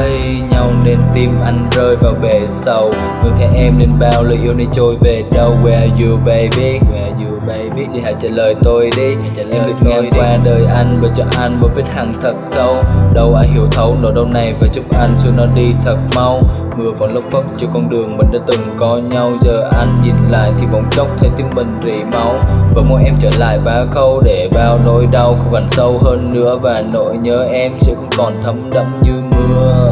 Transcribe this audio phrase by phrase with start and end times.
[0.00, 2.92] thấy nhau nên tim anh rơi vào bể sầu.
[3.24, 5.56] Ngừng thấy em nên bao lời yêu này trôi về đâu.
[5.64, 6.78] Where are you baby?
[6.78, 7.86] Where are you baby?
[7.86, 9.14] Xin hãy trả lời tôi đi.
[9.36, 12.34] Trả lời Em được ngang qua đời anh và cho anh một vết hằn thật
[12.44, 12.76] sâu.
[13.14, 16.42] Đâu ai hiểu thấu nỗi đau này và chúc anh cho nó đi thật mau
[16.80, 19.32] Mưa vẫn lốc phất cho con đường mình đã từng có nhau.
[19.40, 22.34] Giờ anh nhìn lại thì bỗng chốc thấy tim mình rỉ máu.
[22.74, 26.30] Và muốn em trở lại và khâu để bao nỗi đau không còn sâu hơn
[26.34, 26.58] nữa.
[26.62, 29.90] Và nỗi nhớ em sẽ không còn thấm đẫm như mưa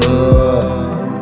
[0.00, 0.60] Mưa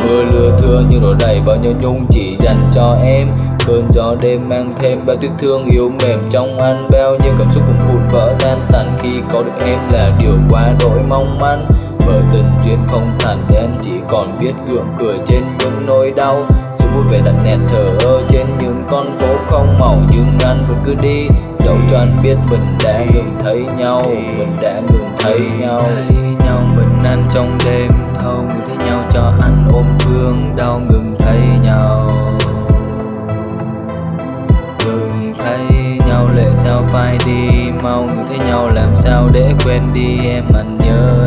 [0.04, 3.28] Mưa lưa thưa như đổ đầy bao nhiêu nhung chỉ dành cho em.
[3.66, 6.88] Cơn gió đêm mang thêm bao tiếc thương yếu mềm trong anh.
[6.90, 10.34] Bao nhiêu cảm xúc cũng vụn vỡ tan tành khi có được em là điều
[10.50, 11.68] quá đỗi mong manh.
[12.08, 16.46] Bởi tình duyên không thành nên chỉ còn biết gượng cười trên những nỗi đau.
[16.74, 20.64] Sự vui vẻ đặt nẹt thờ ơ trên những con phố không màu, Nhưng anh
[20.68, 21.28] vẫn cứ đi.
[21.58, 24.02] Dẫu cho anh biết mình đã ngừng thấy nhau,
[24.38, 25.80] Mình đã ngừng thấy nhau.
[25.80, 30.80] Thấy nhau mình anh trong đêm thâu Ngừng thấy nhau cho anh ôm thương, đau
[30.88, 32.10] ngừng thấy nhau.
[34.84, 39.82] Ngừng thấy nhau, lệ sao phai đi Mau ngừng thấy nhau làm sao để quên
[39.94, 41.17] đi em, Anh nhớ.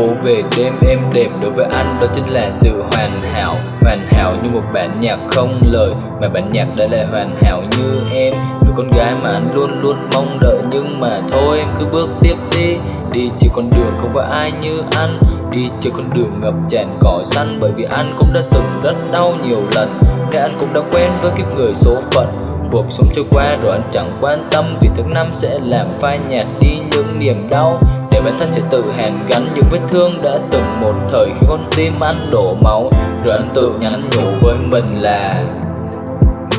[0.00, 3.56] Phố về đêm êm đềm đối với anh, đó chính là sự hoàn hảo.
[3.80, 7.62] Hoàn hảo như một bản nhạc không lời, Mà bản nhạc đã lại hoàn hảo
[7.78, 8.34] như em.
[8.34, 12.08] Người con gái mà anh luôn luôn mong đợi, Nhưng mà thôi, em cứ bước
[12.20, 12.76] tiếp đi.
[13.12, 15.18] Đi trên con đường không có ai như anh.
[15.50, 18.94] Đi trên con đường ngập tràn cỏ xanh, Bởi vì anh cũng đã từng rất
[19.12, 19.98] đau nhiều lần.
[20.32, 22.26] Nên anh cũng đã quen với kiếp người số phận.
[22.72, 26.18] Cuộc sống trôi qua rồi anh chẳng quan tâm, Vì tháng năm sẽ làm phai
[26.28, 27.80] nhạt đi những niềm đau.
[28.20, 31.46] Để bản thân sẽ tự hàn gắn những vết thương đã từng một thời Khi
[31.48, 32.82] con tim anh đổ máu.
[33.24, 35.44] Rồi anh tự nhắn nhủ với mình là,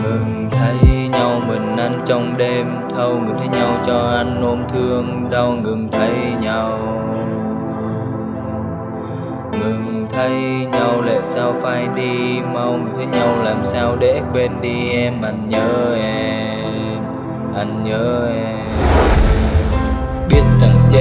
[0.03, 5.29] Ngừng thấy nhau mình anh trong đêm thâu, Ngừng thấy nhau cho anh ôm thương
[5.31, 6.79] đau, Ngừng thấy nhau.
[9.51, 10.31] Ngừng thấy
[10.72, 15.22] nhau lệ sao phai đi Mau, ngừng thấy nhau làm sao để quên đi em,
[15.22, 17.03] Anh nhớ em,
[17.55, 18.57] Anh nhớ em.
[20.29, 21.00] Biết rằng trên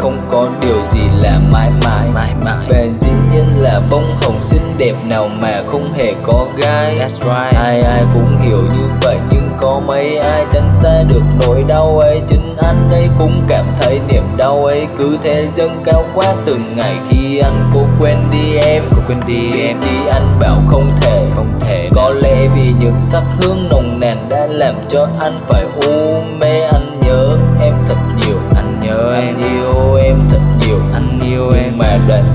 [0.00, 2.08] không có điều gì là mãi mãi.
[2.14, 2.66] Mãi mãi.
[2.68, 6.98] Và dĩ nhiên là bông hồng xinh đẹp nào mà không hề có gai.
[6.98, 7.54] That's right.
[7.54, 11.98] Ai ai cũng hiểu như vậy nhưng có mấy ai tránh xa được nỗi đau
[11.98, 12.20] ấy.
[12.28, 14.86] Chính anh đây cũng cảm thấy niềm đau ấy.
[14.98, 18.82] Cứ thế dâng cao quá từng ngày Khi anh cố quên đi em.
[18.90, 19.76] Cố quên đi em.
[19.82, 21.30] Chỉ anh bảo không thể.
[21.34, 21.88] Không thể.
[21.94, 26.60] Có lẽ vì những sắc hương nồng nàn đã làm cho anh phải u mê.
[26.60, 27.69] Anh nhớ em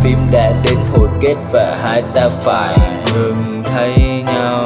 [0.05, 2.77] phim đã đến hồi kết và hai ta phải
[3.13, 4.65] ngừng thấy nhau.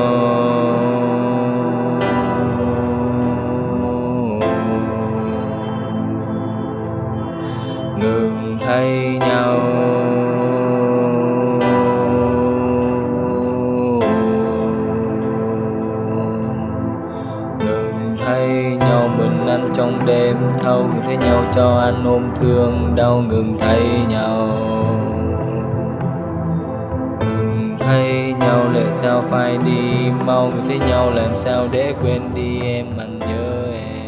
[7.99, 9.59] Ngừng thấy nhau.
[17.59, 22.95] Ngừng thấy nhau, mình anh trong đêm thâu, ngừng thấy nhau cho anh ôm thương
[22.95, 24.78] đau, ngừng thấy nhau.
[27.89, 32.22] Hay thấy nhau, lệ sao phai đi, mau người thấy nhau, làm sao để quên
[32.35, 33.98] đi, em anh nhớ em.